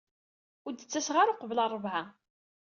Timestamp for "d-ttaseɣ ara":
0.73-1.33